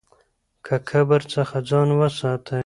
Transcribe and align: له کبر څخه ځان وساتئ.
له 0.67 0.77
کبر 0.89 1.21
څخه 1.33 1.55
ځان 1.69 1.87
وساتئ. 1.99 2.59